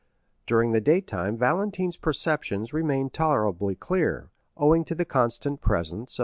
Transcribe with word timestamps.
During 0.47 0.71
the 0.71 0.81
daytime 0.81 1.37
Valentine's 1.37 1.95
perceptions 1.95 2.73
remained 2.73 3.13
tolerably 3.13 3.75
clear, 3.75 4.31
owing 4.57 4.83
to 4.85 4.95
the 4.95 5.05
constant 5.05 5.61
presence 5.61 6.17
of 6.17 6.19
M. 6.19 6.19